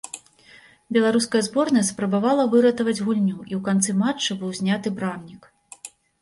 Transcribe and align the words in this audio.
Беларуская 0.95 1.41
зборная 1.47 1.83
спрабавала 1.89 2.45
выратаваць 2.53 2.97
гульню 3.09 3.35
і 3.35 3.53
ў 3.59 3.61
канцы 3.69 3.91
матча 4.01 4.39
быў 4.41 4.51
зняты 4.63 4.95
брамнік. 4.97 5.41